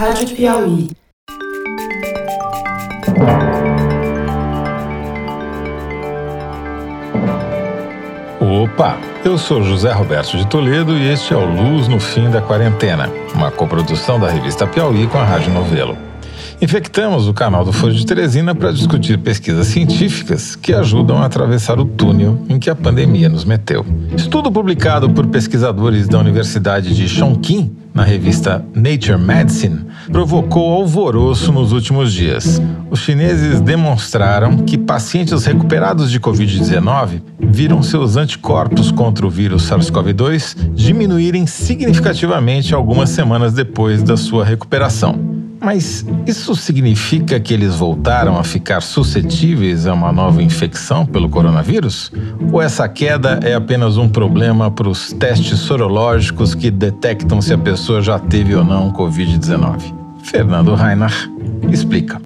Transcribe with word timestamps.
Rádio 0.00 0.34
Piauí. 0.34 0.88
Opa! 8.40 8.96
Eu 9.22 9.36
sou 9.36 9.62
José 9.62 9.92
Roberto 9.92 10.38
de 10.38 10.46
Toledo 10.46 10.96
e 10.96 11.06
este 11.06 11.34
é 11.34 11.36
o 11.36 11.44
Luz 11.44 11.86
no 11.86 12.00
Fim 12.00 12.30
da 12.30 12.40
Quarentena, 12.40 13.10
uma 13.34 13.50
coprodução 13.50 14.18
da 14.18 14.30
revista 14.30 14.66
Piauí 14.66 15.06
com 15.06 15.18
a 15.18 15.24
Rádio 15.24 15.52
Novelo. 15.52 15.98
Infectamos 16.62 17.28
o 17.28 17.34
canal 17.34 17.62
do 17.62 17.72
Folha 17.72 17.92
de 17.92 18.06
Teresina 18.06 18.54
para 18.54 18.72
discutir 18.72 19.18
pesquisas 19.18 19.66
científicas 19.66 20.56
que 20.56 20.72
ajudam 20.72 21.18
a 21.18 21.26
atravessar 21.26 21.78
o 21.78 21.84
túnel 21.84 22.38
em 22.48 22.58
que 22.58 22.70
a 22.70 22.74
pandemia 22.74 23.28
nos 23.28 23.44
meteu. 23.44 23.84
Estudo 24.16 24.50
publicado 24.50 25.10
por 25.10 25.26
pesquisadores 25.26 26.08
da 26.08 26.18
Universidade 26.18 26.94
de 26.94 27.06
Chongqing 27.06 27.76
na 27.94 28.04
revista 28.04 28.64
Nature 28.74 29.18
Medicine 29.18 29.89
provocou 30.10 30.72
alvoroço 30.72 31.52
nos 31.52 31.72
últimos 31.72 32.12
dias. 32.12 32.60
Os 32.90 33.00
chineses 33.00 33.60
demonstraram 33.60 34.58
que 34.58 34.76
pacientes 34.76 35.44
recuperados 35.44 36.10
de 36.10 36.18
Covid-19 36.18 37.22
viram 37.38 37.82
seus 37.82 38.16
anticorpos 38.16 38.90
contra 38.90 39.26
o 39.26 39.30
vírus 39.30 39.68
SARS-CoV-2 39.70 40.72
diminuírem 40.74 41.46
significativamente 41.46 42.74
algumas 42.74 43.10
semanas 43.10 43.52
depois 43.52 44.02
da 44.02 44.16
sua 44.16 44.44
recuperação. 44.44 45.40
Mas 45.62 46.06
isso 46.26 46.56
significa 46.56 47.38
que 47.38 47.52
eles 47.52 47.74
voltaram 47.74 48.38
a 48.38 48.42
ficar 48.42 48.80
suscetíveis 48.80 49.86
a 49.86 49.92
uma 49.92 50.10
nova 50.10 50.42
infecção 50.42 51.04
pelo 51.04 51.28
coronavírus? 51.28 52.10
Ou 52.50 52.62
essa 52.62 52.88
queda 52.88 53.38
é 53.42 53.54
apenas 53.54 53.98
um 53.98 54.08
problema 54.08 54.70
para 54.70 54.88
os 54.88 55.12
testes 55.12 55.58
sorológicos 55.58 56.54
que 56.54 56.70
detectam 56.70 57.42
se 57.42 57.52
a 57.52 57.58
pessoa 57.58 58.00
já 58.00 58.18
teve 58.18 58.54
ou 58.54 58.64
não 58.64 58.90
Covid-19? 58.90 59.99
Fernando 60.24 60.74
Reinach 60.74 61.28
explica. 61.70 62.20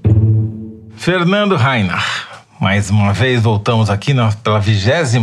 Fernando 0.96 1.56
Reinach, 1.56 2.26
mais 2.60 2.90
uma 2.90 3.12
vez 3.12 3.42
voltamos 3.42 3.90
aqui 3.90 4.14
pela 4.42 4.60
27 4.60 5.18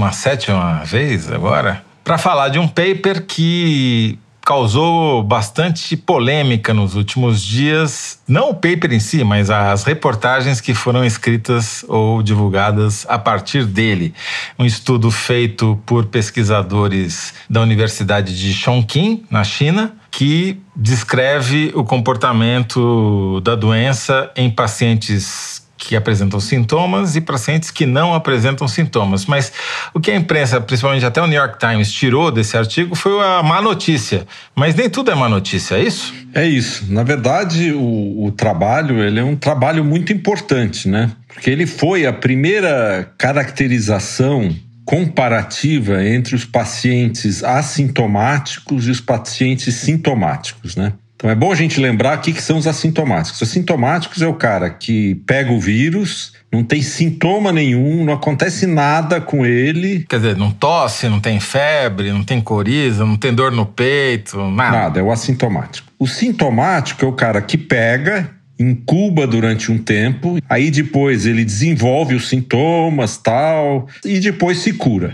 vez 0.86 1.32
agora 1.32 1.84
para 2.04 2.18
falar 2.18 2.50
de 2.50 2.60
um 2.60 2.68
paper 2.68 3.26
que 3.26 4.18
causou 4.52 5.24
bastante 5.24 5.96
polêmica 5.96 6.74
nos 6.74 6.94
últimos 6.94 7.42
dias, 7.42 8.20
não 8.28 8.50
o 8.50 8.54
paper 8.54 8.92
em 8.92 9.00
si, 9.00 9.24
mas 9.24 9.50
as 9.50 9.86
reportagens 9.86 10.60
que 10.60 10.74
foram 10.74 11.06
escritas 11.06 11.86
ou 11.88 12.22
divulgadas 12.22 13.06
a 13.08 13.18
partir 13.18 13.66
dele. 13.66 14.14
Um 14.60 14.66
estudo 14.66 15.10
feito 15.10 15.82
por 15.86 16.08
pesquisadores 16.08 17.34
da 17.50 17.62
Universidade 17.62 18.38
de 18.38 18.54
Chongqing, 18.54 19.24
na 19.32 19.46
China, 19.46 19.94
que 20.12 20.60
descreve 20.76 21.72
o 21.74 21.86
comportamento 21.86 23.40
da 23.46 23.56
doença 23.56 24.30
em 24.36 24.50
pacientes 24.50 25.61
que 25.82 25.96
apresentam 25.96 26.40
sintomas 26.40 27.16
e 27.16 27.22
pacientes 27.22 27.72
que 27.72 27.88
não 27.88 28.14
apresentam 28.14 28.68
sintomas. 28.68 29.26
Mas 29.26 29.52
o 29.94 30.00
que 30.00 30.12
a 30.12 30.16
imprensa, 30.16 30.62
principalmente 30.62 31.04
até 31.04 31.20
o 31.20 31.26
New 31.26 31.38
York 31.38 31.58
Times, 31.58 31.92
tirou 31.92 32.32
desse 32.32 32.56
artigo 32.56 32.94
foi 32.94 33.20
a 33.20 33.42
má 33.42 33.62
notícia. 33.62 34.28
Mas 34.56 34.76
nem 34.76 34.90
tudo 34.90 35.10
é 35.10 35.16
má 35.16 35.28
notícia, 35.28 35.76
é 35.76 35.84
isso? 35.84 36.14
É 36.34 36.46
isso. 36.46 36.86
Na 36.88 37.04
verdade, 37.04 37.72
o, 37.72 38.26
o 38.26 38.32
trabalho 38.32 39.04
ele 39.04 39.20
é 39.20 39.24
um 39.24 39.36
trabalho 39.36 39.84
muito 39.84 40.14
importante, 40.14 40.88
né? 40.88 41.12
Porque 41.28 41.50
ele 41.50 41.66
foi 41.66 42.06
a 42.06 42.14
primeira 42.14 43.12
caracterização 43.18 44.56
comparativa 44.86 46.06
entre 46.06 46.36
os 46.36 46.46
pacientes 46.46 47.44
assintomáticos 47.44 48.88
e 48.88 48.92
os 48.92 49.02
pacientes 49.02 49.74
sintomáticos, 49.76 50.76
né? 50.76 50.94
Então 51.22 51.30
é 51.30 51.36
bom 51.36 51.52
a 51.52 51.56
gente 51.56 51.80
lembrar 51.80 52.18
o 52.18 52.22
que, 52.22 52.34
que 52.34 52.42
são 52.42 52.58
os 52.58 52.66
assintomáticos. 52.66 53.40
Os 53.40 53.48
assintomáticos 53.48 54.24
é 54.24 54.28
o 54.28 54.34
cara 54.34 54.72
que 54.72 55.14
pega 55.28 55.52
o 55.52 55.60
vírus, 55.60 56.34
não 56.52 56.64
tem 56.64 56.82
sintoma 56.82 57.52
nenhum, 57.52 58.04
não 58.04 58.14
acontece 58.14 58.66
nada 58.66 59.22
com 59.22 59.46
ele. 59.46 60.04
Quer 60.10 60.16
dizer, 60.16 60.36
não 60.36 60.50
tosse, 60.50 61.08
não 61.08 61.20
tem 61.20 61.40
febre, 61.40 62.12
não 62.12 62.24
tem 62.24 62.42
coriza, 62.42 63.06
não 63.06 63.18
tem 63.18 63.32
dor 63.32 63.52
no 63.52 63.68
peito, 63.68 64.50
nada. 64.50 64.78
Nada, 64.78 65.00
é 65.00 65.04
o 65.04 65.12
assintomático. 65.12 65.92
O 66.00 66.08
sintomático 66.08 67.06
é 67.06 67.08
o 67.08 67.14
cara 67.14 67.40
que 67.40 67.56
pega, 67.56 68.32
incuba 68.60 69.28
durante 69.28 69.72
um 69.72 69.78
tempo, 69.78 70.40
aí 70.50 70.72
depois 70.72 71.28
ele 71.28 71.46
desenvolve 71.46 72.16
os 72.16 72.30
sintomas, 72.30 73.18
tal, 73.18 73.88
e 74.04 74.20
depois 74.20 74.58
se 74.58 74.74
cura 74.74 75.14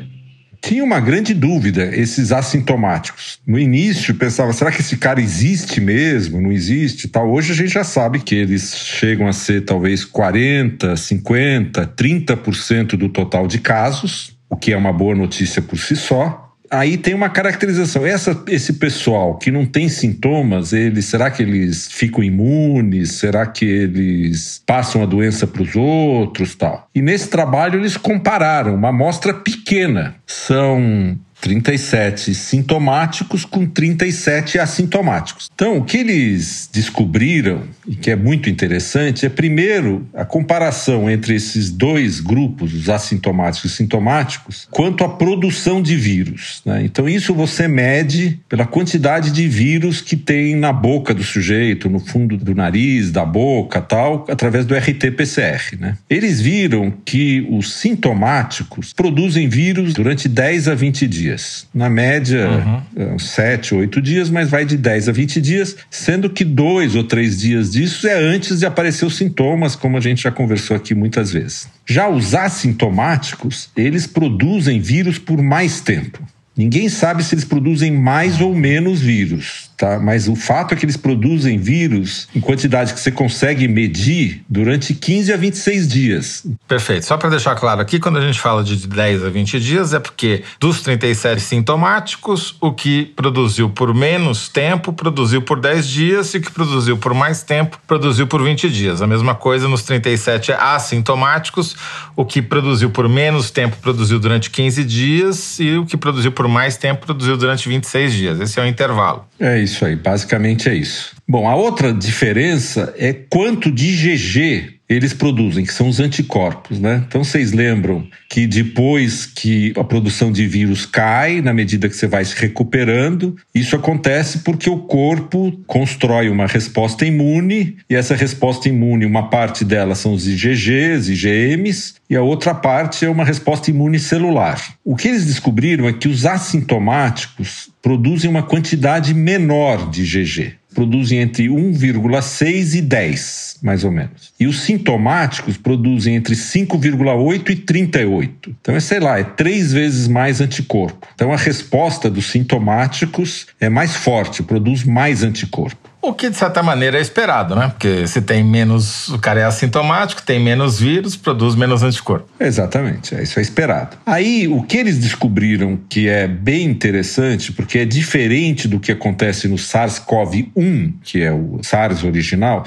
tinha 0.68 0.84
uma 0.84 1.00
grande 1.00 1.34
dúvida, 1.34 1.96
esses 1.96 2.34
assintomáticos. 2.34 3.40
No 3.48 3.58
início, 3.58 4.14
pensava, 4.14 4.52
será 4.52 4.70
que 4.70 4.82
esse 4.82 4.98
cara 4.98 5.22
existe 5.22 5.80
mesmo? 5.80 6.42
Não 6.42 6.52
existe? 6.52 7.08
Tal. 7.08 7.32
Hoje 7.32 7.54
a 7.54 7.56
gente 7.56 7.70
já 7.70 7.86
sabe 7.86 8.20
que 8.20 8.36
eles 8.36 8.76
chegam 8.76 9.28
a 9.28 9.34
ser 9.34 9.64
talvez 9.64 10.04
40, 10.04 10.98
50, 10.98 11.88
30% 11.88 12.98
do 12.98 13.08
total 13.08 13.48
de 13.48 13.60
casos, 13.60 14.38
o 14.50 14.58
que 14.58 14.74
é 14.74 14.78
uma 14.78 14.92
boa 14.92 15.16
notícia 15.16 15.62
por 15.62 15.78
si 15.80 15.96
só 15.96 16.47
aí 16.70 16.98
tem 16.98 17.14
uma 17.14 17.30
caracterização. 17.30 18.06
Essa, 18.06 18.44
esse 18.48 18.74
pessoal 18.74 19.38
que 19.38 19.52
não 19.52 19.66
tem 19.66 19.90
sintomas, 19.90 20.74
eles, 20.74 21.06
será 21.06 21.30
que 21.30 21.44
eles 21.44 21.88
ficam 21.92 22.24
imunes? 22.24 23.14
Será 23.14 23.46
que 23.46 23.66
eles 23.66 24.62
passam 24.66 25.04
a 25.04 25.06
doença 25.06 25.46
para 25.48 25.62
os 25.62 25.76
outros, 25.76 26.56
tal? 26.56 26.88
E 26.94 27.02
nesse 27.02 27.30
trabalho 27.30 27.80
eles 27.80 27.98
compararam 27.98 28.76
uma 28.76 28.90
amostra 28.90 29.34
pequena. 29.34 30.16
São 30.26 31.18
37 31.42 32.34
sintomáticos 32.34 33.46
com 33.46 33.66
37 33.66 34.60
assintomáticos. 34.60 35.50
Então, 35.54 35.78
o 35.78 35.84
que 35.84 35.98
eles 35.98 36.70
descobriram, 36.72 37.64
e 37.88 37.96
que 37.96 38.10
é 38.10 38.16
muito 38.16 38.50
interessante, 38.50 39.26
é 39.26 39.30
primeiro 39.30 40.08
a 40.14 40.26
comparação 40.26 41.10
entre 41.10 41.36
esses 41.36 41.70
dois 41.70 42.20
grupos, 42.20 42.74
os 42.74 42.90
assintomáticos 42.90 43.72
e 43.72 43.76
sintomáticos, 43.76 44.68
quanto 44.72 45.04
à 45.04 45.10
produção 45.10 45.82
de 45.82 45.96
vírus. 45.96 46.62
Né? 46.66 46.84
Então, 46.84 47.08
isso 47.08 47.34
você 47.34 47.68
mede 47.68 48.40
pela 48.50 48.66
quantidade 48.66 49.32
de 49.32 49.48
vírus 49.48 50.02
que 50.02 50.16
tem 50.16 50.56
na 50.56 50.74
boca 50.74 51.14
do 51.14 51.24
sujeito, 51.24 51.90
no 51.90 52.00
fundo 52.00 52.36
do 52.36 52.56
nariz, 52.56 53.12
da 53.12 53.26
boca, 53.26 53.80
tal, 53.80 54.26
através 54.30 54.66
do 54.66 54.76
RT-PCR. 54.76 55.78
Né? 55.80 55.98
Eles 56.10 56.42
viram 56.42 56.92
que 57.06 57.48
os 57.50 57.74
sintomáticos 57.74 58.92
produzem 58.92 59.48
vírus 59.48 59.94
durante 59.94 60.28
10 60.28 60.68
a 60.68 60.76
20 60.76 61.08
dias 61.08 61.27
dias. 61.28 61.68
Na 61.74 61.90
média, 61.90 62.84
uhum. 62.96 63.20
7, 63.20 63.74
é, 63.74 63.78
8 63.78 64.02
dias, 64.02 64.30
mas 64.30 64.50
vai 64.50 64.66
de 64.66 64.78
10 64.78 65.10
a 65.10 65.12
20 65.12 65.42
dias, 65.42 65.76
sendo 65.90 66.30
que 66.30 66.44
dois 66.44 66.96
ou 66.96 67.04
três 67.04 67.40
dias 67.40 67.72
disso 67.72 68.08
é 68.08 68.14
antes 68.14 68.60
de 68.60 68.66
aparecer 68.66 69.06
os 69.06 69.18
sintomas, 69.18 69.76
como 69.76 69.98
a 69.98 70.00
gente 70.00 70.24
já 70.24 70.32
conversou 70.32 70.76
aqui 70.76 70.96
muitas 70.96 71.32
vezes. 71.32 71.68
Já 71.86 72.08
os 72.10 72.34
assintomáticos, 72.34 73.70
eles 73.76 74.08
produzem 74.08 74.80
vírus 74.80 75.18
por 75.20 75.42
mais 75.42 75.82
tempo. 75.82 76.24
Ninguém 76.56 76.90
sabe 76.90 77.24
se 77.24 77.36
eles 77.36 77.46
produzem 77.46 77.92
mais 77.92 78.42
ou 78.42 78.56
menos 78.56 79.00
vírus 79.00 79.70
tá? 79.78 80.00
Mas 80.00 80.28
o 80.28 80.36
fato 80.36 80.74
é 80.74 80.78
que 80.78 80.84
eles 80.84 80.98
produzem 80.98 81.58
vírus 81.60 82.28
em 82.36 82.42
quantidade 82.42 82.94
que 82.94 83.00
você 83.00 83.12
consegue 83.12 83.68
medir 83.68 84.44
durante 84.50 84.94
15 84.94 85.32
a 85.32 85.38
26 85.38 85.88
dias. 85.88 86.48
Perfeito. 86.68 87.06
Só 87.06 87.16
para 87.16 87.30
deixar 87.30 87.56
claro 87.56 87.80
aqui, 87.80 88.00
quando 88.00 88.18
a 88.18 88.22
gente 88.22 88.40
fala 88.40 88.64
de 88.64 88.88
10 88.88 89.24
a 89.24 89.30
20 89.30 89.60
dias, 89.60 89.94
é 89.94 90.00
porque 90.00 90.44
dos 90.60 90.82
37 90.82 91.40
sintomáticos, 91.42 92.56
o 92.60 92.74
que 92.74 93.06
produziu 93.16 93.70
por 93.70 93.94
menos 93.94 94.50
tempo 94.50 94.92
produziu 94.92 95.42
por 95.42 95.60
10 95.60 95.88
dias 95.88 96.34
e 96.34 96.38
o 96.38 96.42
que 96.42 96.52
produziu 96.52 96.98
por 96.98 97.14
mais 97.14 97.44
tempo 97.44 97.80
produziu 97.86 98.26
por 98.26 98.44
20 98.44 98.70
dias. 98.70 99.02
A 99.02 99.08
mesma 99.08 99.36
coisa 99.36 99.68
nos 99.68 99.84
37 99.84 100.52
assintomáticos, 100.54 101.76
o 102.16 102.26
que 102.26 102.42
produziu 102.42 102.90
por 102.90 103.08
menos 103.08 103.52
tempo 103.52 103.78
produziu 103.78 104.20
durante 104.20 104.50
15 104.50 104.84
dias 104.84 105.60
e 105.60 105.78
o 105.78 105.86
que 105.86 105.96
produziu 105.96 106.32
por 106.32 106.48
mais 106.48 106.78
tempo 106.78 107.06
produziu 107.06 107.38
durante 107.38 107.70
26 107.70 108.14
dias. 108.14 108.40
Esse 108.40 108.60
é 108.60 108.64
o 108.64 108.66
intervalo. 108.66 109.27
É 109.40 109.60
isso 109.60 109.86
aí, 109.86 109.96
basicamente 109.96 110.68
é 110.68 110.76
isso. 110.76 111.16
Bom, 111.28 111.48
a 111.48 111.56
outra 111.56 111.94
diferença 111.94 112.94
é 112.98 113.14
quanto 113.14 113.72
de 113.72 113.96
GG 113.96 114.78
eles 114.90 115.14
produzem, 115.14 115.66
que 115.66 115.74
são 115.74 115.90
os 115.90 116.00
anticorpos, 116.00 116.80
né? 116.80 117.04
Então 117.06 117.22
vocês 117.22 117.52
lembram 117.52 118.08
que 118.30 118.48
depois 118.48 119.26
que 119.26 119.74
a 119.76 119.84
produção 119.84 120.32
de 120.32 120.48
vírus 120.48 120.86
cai, 120.86 121.42
na 121.42 121.54
medida 121.54 121.90
que 121.90 121.96
você 121.96 122.08
vai 122.08 122.24
se 122.24 122.34
recuperando, 122.40 123.36
isso 123.54 123.76
acontece 123.76 124.40
porque 124.40 124.70
o 124.70 124.78
corpo 124.78 125.52
constrói 125.68 126.30
uma 126.30 126.48
resposta 126.48 127.06
imune, 127.06 127.76
e 127.90 127.96
essa 127.96 128.16
resposta 128.16 128.70
imune, 128.70 129.06
uma 129.06 129.30
parte 129.30 129.66
dela 129.66 129.94
são 129.94 130.14
os 130.14 130.26
IgGs, 130.26 131.10
IgMs, 131.10 131.96
e 132.10 132.16
a 132.16 132.22
outra 132.22 132.56
parte 132.56 133.04
é 133.04 133.10
uma 133.10 133.26
resposta 133.26 133.70
imune 133.70 134.00
celular. 134.00 134.62
O 134.86 134.96
que 134.96 135.10
eles 135.10 135.26
descobriram 135.26 135.86
é 135.86 135.92
que 135.92 136.08
os 136.08 136.26
assintomáticos 136.26 137.70
produzem 137.88 138.30
uma 138.30 138.44
quantidade 138.44 139.14
menor 139.14 139.90
de 139.90 140.02
IgG 140.02 140.58
produzem 140.76 141.20
entre 141.20 141.48
1,6 141.48 142.76
e 142.76 142.82
10, 142.82 143.58
mais 143.64 143.84
ou 143.84 143.92
menos. 143.92 144.32
E 144.40 144.46
os 144.46 144.60
sintomáticos 144.60 145.58
produzem 145.58 146.16
entre 146.16 146.36
5,8 146.36 147.50
e 147.50 147.56
38. 147.56 148.56
Então, 148.62 148.76
é, 148.76 148.80
sei 148.80 149.00
lá, 149.00 149.18
é 149.18 149.24
três 149.24 149.74
vezes 149.74 150.08
mais 150.08 150.40
anticorpo. 150.40 151.08
Então, 151.16 151.34
a 151.34 151.38
resposta 151.38 152.12
dos 152.12 152.28
sintomáticos 152.28 153.48
é 153.60 153.70
mais 153.70 153.96
forte, 153.96 154.44
produz 154.44 154.84
mais 154.84 155.24
anticorpo. 155.24 155.90
O 156.02 156.14
que, 156.14 156.30
de 156.30 156.38
certa 156.38 156.62
maneira, 156.62 156.98
é 156.98 157.02
esperado, 157.02 157.56
né? 157.56 157.70
Porque 157.70 158.08
se 158.08 158.22
tem 158.22 158.44
menos. 158.44 159.10
O 159.10 159.20
cara 159.20 159.42
é 159.42 159.44
assintomático, 159.44 160.22
tem 160.22 160.40
menos 160.40 160.80
vírus, 160.80 161.16
produz 161.16 161.56
menos 161.56 161.84
anticorpo. 161.84 162.30
Exatamente, 162.40 163.16
é, 163.16 163.24
isso 163.24 163.40
é 163.40 163.42
esperado. 163.42 163.98
Aí, 164.06 164.48
o 164.48 164.62
que 164.62 164.78
eles 164.78 165.00
descobriram 165.00 165.78
que 165.90 166.08
é 166.08 166.28
bem 166.28 166.66
interessante, 166.66 167.52
porque 167.52 167.80
é 167.80 167.86
diferente 167.86 168.68
do 168.68 168.80
que 168.80 168.92
acontece 168.92 169.48
no 169.48 169.56
SARS-CoV-1, 169.56 170.94
que 171.04 171.22
é 171.22 171.32
o 171.32 171.60
SARS 171.64 172.04
original. 172.04 172.64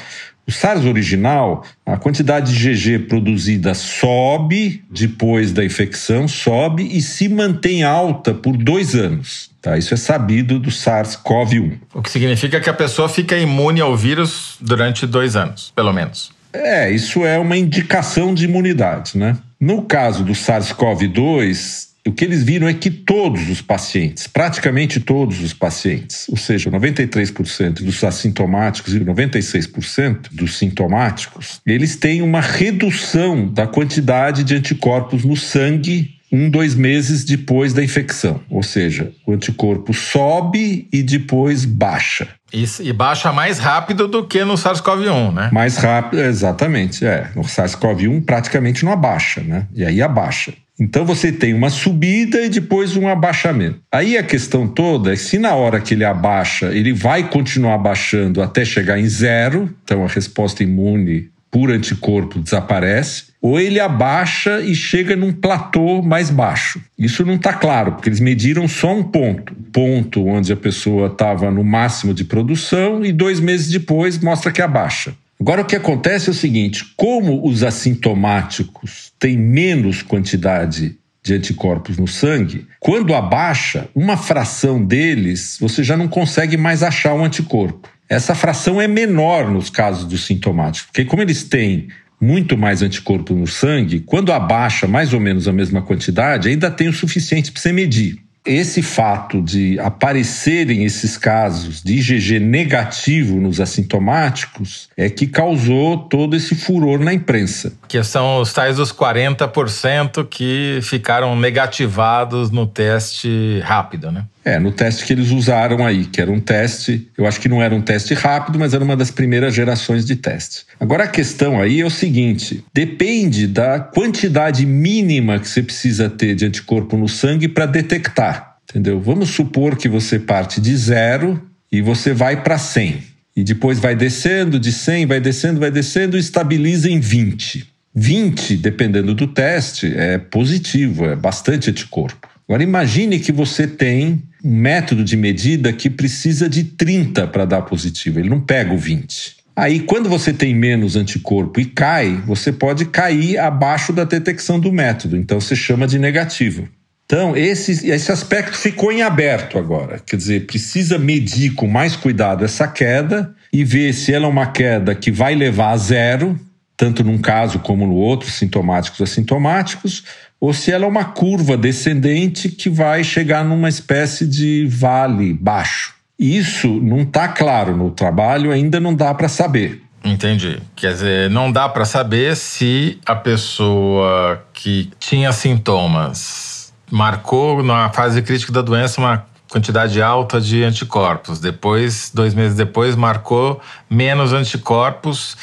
O 0.50 0.52
SARS 0.52 0.84
original, 0.84 1.64
a 1.86 1.96
quantidade 1.96 2.52
de 2.52 2.74
GG 2.74 3.06
produzida 3.06 3.72
sobe 3.72 4.82
depois 4.90 5.52
da 5.52 5.64
infecção, 5.64 6.26
sobe 6.26 6.82
e 6.90 7.00
se 7.00 7.28
mantém 7.28 7.84
alta 7.84 8.34
por 8.34 8.56
dois 8.56 8.96
anos. 8.96 9.48
Tá, 9.62 9.78
isso 9.78 9.94
é 9.94 9.96
sabido 9.96 10.58
do 10.58 10.68
SARS-CoV-1. 10.68 11.78
O 11.94 12.02
que 12.02 12.10
significa 12.10 12.58
que 12.60 12.68
a 12.68 12.74
pessoa 12.74 13.08
fica 13.08 13.38
imune 13.38 13.80
ao 13.80 13.96
vírus 13.96 14.56
durante 14.60 15.06
dois 15.06 15.36
anos, 15.36 15.72
pelo 15.76 15.92
menos. 15.92 16.32
É, 16.52 16.90
isso 16.90 17.24
é 17.24 17.38
uma 17.38 17.56
indicação 17.56 18.34
de 18.34 18.46
imunidade, 18.46 19.16
né? 19.16 19.36
No 19.60 19.82
caso 19.82 20.24
do 20.24 20.32
SARS-CoV-2, 20.32 21.89
o 22.06 22.12
que 22.12 22.24
eles 22.24 22.42
viram 22.42 22.66
é 22.66 22.74
que 22.74 22.90
todos 22.90 23.48
os 23.48 23.60
pacientes, 23.60 24.26
praticamente 24.26 25.00
todos 25.00 25.40
os 25.40 25.52
pacientes, 25.52 26.26
ou 26.28 26.36
seja, 26.36 26.70
93% 26.70 27.82
dos 27.82 28.02
assintomáticos 28.02 28.94
e 28.94 29.00
96% 29.00 30.28
dos 30.32 30.56
sintomáticos, 30.56 31.60
eles 31.66 31.96
têm 31.96 32.22
uma 32.22 32.40
redução 32.40 33.46
da 33.46 33.66
quantidade 33.66 34.44
de 34.44 34.54
anticorpos 34.54 35.24
no 35.24 35.36
sangue 35.36 36.20
um, 36.32 36.48
dois 36.48 36.74
meses 36.74 37.24
depois 37.24 37.72
da 37.72 37.82
infecção. 37.82 38.40
Ou 38.48 38.62
seja, 38.62 39.12
o 39.26 39.32
anticorpo 39.32 39.92
sobe 39.92 40.88
e 40.92 41.02
depois 41.02 41.64
baixa. 41.64 42.28
Isso, 42.52 42.82
e 42.82 42.92
baixa 42.92 43.32
mais 43.32 43.58
rápido 43.58 44.08
do 44.08 44.26
que 44.26 44.44
no 44.44 44.54
SARS-CoV-1, 44.54 45.32
né? 45.32 45.50
Mais 45.52 45.76
rápido, 45.76 46.20
exatamente. 46.20 47.04
É, 47.04 47.30
no 47.34 47.42
SARS-CoV-1 47.42 48.24
praticamente 48.24 48.84
não 48.84 48.92
abaixa, 48.92 49.40
né? 49.40 49.66
E 49.74 49.84
aí 49.84 50.00
abaixa. 50.00 50.52
Então 50.80 51.04
você 51.04 51.30
tem 51.30 51.52
uma 51.52 51.68
subida 51.68 52.40
e 52.40 52.48
depois 52.48 52.96
um 52.96 53.06
abaixamento. 53.06 53.80
Aí 53.92 54.16
a 54.16 54.22
questão 54.22 54.66
toda 54.66 55.12
é 55.12 55.16
se 55.16 55.38
na 55.38 55.54
hora 55.54 55.78
que 55.78 55.92
ele 55.92 56.04
abaixa, 56.04 56.72
ele 56.72 56.92
vai 56.92 57.28
continuar 57.28 57.74
abaixando 57.74 58.42
até 58.42 58.64
chegar 58.64 58.98
em 58.98 59.06
zero, 59.06 59.68
então 59.84 60.02
a 60.02 60.08
resposta 60.08 60.62
imune 60.62 61.28
por 61.50 61.70
anticorpo 61.70 62.38
desaparece, 62.38 63.24
ou 63.42 63.58
ele 63.58 63.80
abaixa 63.80 64.60
e 64.60 64.74
chega 64.74 65.16
num 65.16 65.32
platô 65.32 66.00
mais 66.00 66.30
baixo. 66.30 66.80
Isso 66.96 67.24
não 67.24 67.34
está 67.34 67.52
claro, 67.52 67.92
porque 67.92 68.08
eles 68.08 68.20
mediram 68.20 68.68
só 68.68 68.94
um 68.94 69.02
ponto. 69.02 69.54
Ponto 69.72 70.26
onde 70.26 70.52
a 70.52 70.56
pessoa 70.56 71.08
estava 71.08 71.50
no 71.50 71.64
máximo 71.64 72.14
de 72.14 72.24
produção 72.24 73.04
e 73.04 73.12
dois 73.12 73.40
meses 73.40 73.68
depois 73.68 74.18
mostra 74.18 74.52
que 74.52 74.62
abaixa. 74.62 75.14
Agora, 75.40 75.62
o 75.62 75.64
que 75.64 75.74
acontece 75.74 76.28
é 76.28 76.32
o 76.32 76.34
seguinte: 76.34 76.84
como 76.96 77.46
os 77.48 77.62
assintomáticos 77.62 79.12
têm 79.18 79.38
menos 79.38 80.02
quantidade 80.02 80.98
de 81.22 81.34
anticorpos 81.34 81.98
no 81.98 82.06
sangue, 82.06 82.66
quando 82.78 83.14
abaixa, 83.14 83.88
uma 83.94 84.16
fração 84.16 84.82
deles 84.82 85.58
você 85.60 85.82
já 85.82 85.96
não 85.96 86.08
consegue 86.08 86.56
mais 86.56 86.82
achar 86.82 87.14
um 87.14 87.24
anticorpo. 87.24 87.88
Essa 88.08 88.34
fração 88.34 88.80
é 88.80 88.88
menor 88.88 89.50
nos 89.50 89.70
casos 89.70 90.04
dos 90.04 90.26
sintomáticos, 90.26 90.86
porque 90.86 91.04
como 91.04 91.22
eles 91.22 91.44
têm 91.44 91.88
muito 92.20 92.56
mais 92.56 92.82
anticorpo 92.82 93.34
no 93.34 93.46
sangue, 93.46 94.00
quando 94.00 94.32
abaixa 94.32 94.86
mais 94.86 95.12
ou 95.12 95.20
menos 95.20 95.46
a 95.48 95.52
mesma 95.52 95.80
quantidade, 95.80 96.48
ainda 96.48 96.70
tem 96.70 96.88
o 96.88 96.92
suficiente 96.92 97.50
para 97.50 97.60
você 97.60 97.72
medir 97.72 98.18
esse 98.44 98.80
fato 98.80 99.42
de 99.42 99.78
aparecerem 99.78 100.84
esses 100.84 101.16
casos 101.16 101.82
de 101.82 101.94
IgG 101.94 102.40
negativo 102.40 103.36
nos 103.36 103.60
assintomáticos 103.60 104.88
é 104.96 105.10
que 105.10 105.26
causou 105.26 105.98
todo 105.98 106.34
esse 106.34 106.54
furor 106.54 107.00
na 107.00 107.12
imprensa. 107.12 107.72
Que 107.86 108.02
são 108.02 108.40
os 108.40 108.52
tais 108.52 108.76
dos 108.76 108.92
40% 108.92 110.26
que 110.28 110.80
ficaram 110.82 111.36
negativados 111.36 112.50
no 112.50 112.66
teste 112.66 113.60
rápido, 113.62 114.10
né? 114.10 114.24
É, 114.44 114.58
no 114.58 114.72
teste 114.72 115.04
que 115.04 115.12
eles 115.12 115.30
usaram 115.30 115.84
aí, 115.84 116.06
que 116.06 116.20
era 116.20 116.30
um 116.30 116.40
teste, 116.40 117.08
eu 117.16 117.26
acho 117.26 117.38
que 117.40 117.48
não 117.48 117.62
era 117.62 117.74
um 117.74 117.82
teste 117.82 118.14
rápido, 118.14 118.58
mas 118.58 118.72
era 118.72 118.82
uma 118.82 118.96
das 118.96 119.10
primeiras 119.10 119.54
gerações 119.54 120.06
de 120.06 120.16
teste. 120.16 120.64
Agora 120.78 121.04
a 121.04 121.08
questão 121.08 121.60
aí 121.60 121.80
é 121.80 121.84
o 121.84 121.90
seguinte: 121.90 122.64
depende 122.72 123.46
da 123.46 123.78
quantidade 123.78 124.64
mínima 124.64 125.38
que 125.38 125.48
você 125.48 125.62
precisa 125.62 126.08
ter 126.08 126.34
de 126.34 126.46
anticorpo 126.46 126.96
no 126.96 127.08
sangue 127.08 127.48
para 127.48 127.66
detectar, 127.66 128.56
entendeu? 128.68 128.98
Vamos 128.98 129.30
supor 129.30 129.76
que 129.76 129.88
você 129.88 130.18
parte 130.18 130.60
de 130.60 130.74
zero 130.74 131.40
e 131.70 131.82
você 131.82 132.14
vai 132.14 132.42
para 132.42 132.56
100. 132.56 133.10
E 133.36 133.44
depois 133.44 133.78
vai 133.78 133.94
descendo, 133.94 134.58
de 134.58 134.72
100, 134.72 135.06
vai 135.06 135.20
descendo, 135.20 135.60
vai 135.60 135.70
descendo 135.70 136.16
e 136.16 136.20
estabiliza 136.20 136.90
em 136.90 136.98
20. 136.98 137.68
20, 137.94 138.56
dependendo 138.56 139.14
do 139.14 139.26
teste, 139.26 139.92
é 139.96 140.18
positivo, 140.18 141.06
é 141.06 141.16
bastante 141.16 141.70
anticorpo. 141.70 142.28
Agora 142.50 142.64
imagine 142.64 143.20
que 143.20 143.30
você 143.30 143.64
tem 143.64 144.24
um 144.44 144.52
método 144.52 145.04
de 145.04 145.16
medida 145.16 145.72
que 145.72 145.88
precisa 145.88 146.48
de 146.48 146.64
30 146.64 147.28
para 147.28 147.44
dar 147.44 147.62
positivo, 147.62 148.18
ele 148.18 148.28
não 148.28 148.40
pega 148.40 148.74
o 148.74 148.76
20. 148.76 149.36
Aí, 149.54 149.78
quando 149.78 150.08
você 150.08 150.32
tem 150.32 150.52
menos 150.52 150.96
anticorpo 150.96 151.60
e 151.60 151.64
cai, 151.64 152.20
você 152.26 152.50
pode 152.50 152.86
cair 152.86 153.38
abaixo 153.38 153.92
da 153.92 154.02
detecção 154.02 154.58
do 154.58 154.72
método, 154.72 155.16
então 155.16 155.40
você 155.40 155.54
chama 155.54 155.86
de 155.86 155.96
negativo. 155.96 156.68
Então, 157.04 157.36
esse, 157.36 157.88
esse 157.88 158.10
aspecto 158.10 158.58
ficou 158.58 158.90
em 158.90 159.02
aberto 159.02 159.56
agora. 159.56 160.00
Quer 160.04 160.16
dizer, 160.16 160.46
precisa 160.46 160.98
medir 160.98 161.54
com 161.54 161.68
mais 161.68 161.94
cuidado 161.94 162.44
essa 162.44 162.66
queda 162.66 163.32
e 163.52 163.62
ver 163.62 163.94
se 163.94 164.12
ela 164.12 164.26
é 164.26 164.28
uma 164.28 164.46
queda 164.46 164.92
que 164.96 165.12
vai 165.12 165.36
levar 165.36 165.70
a 165.70 165.76
zero, 165.76 166.36
tanto 166.76 167.04
num 167.04 167.18
caso 167.18 167.60
como 167.60 167.86
no 167.86 167.94
outro, 167.94 168.28
sintomáticos 168.28 169.00
assintomáticos, 169.00 170.02
ou 170.40 170.54
se 170.54 170.72
ela 170.72 170.86
é 170.86 170.88
uma 170.88 171.04
curva 171.04 171.56
descendente 171.56 172.48
que 172.48 172.70
vai 172.70 173.04
chegar 173.04 173.44
numa 173.44 173.68
espécie 173.68 174.26
de 174.26 174.66
vale 174.66 175.34
baixo. 175.34 175.94
Isso 176.18 176.68
não 176.68 177.02
está 177.02 177.28
claro 177.28 177.76
no 177.76 177.90
trabalho, 177.90 178.50
ainda 178.50 178.80
não 178.80 178.94
dá 178.94 179.12
para 179.12 179.28
saber. 179.28 179.82
Entendi. 180.02 180.60
Quer 180.74 180.92
dizer, 180.92 181.30
não 181.30 181.52
dá 181.52 181.68
para 181.68 181.84
saber 181.84 182.36
se 182.36 182.98
a 183.04 183.14
pessoa 183.14 184.42
que 184.52 184.90
tinha 184.98 185.30
sintomas 185.30 186.72
marcou 186.90 187.62
na 187.62 187.90
fase 187.90 188.22
crítica 188.22 188.50
da 188.50 188.62
doença 188.62 189.00
uma 189.00 189.26
quantidade 189.50 190.00
alta 190.00 190.40
de 190.40 190.64
anticorpos. 190.64 191.38
Depois, 191.38 192.10
dois 192.14 192.34
meses 192.34 192.56
depois, 192.56 192.96
marcou 192.96 193.60
menos 193.88 194.32
anticorpos, 194.32 195.36